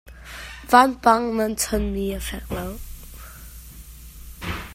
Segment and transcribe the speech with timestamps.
[0.71, 2.67] Vanpang nan chon mi a fek lo.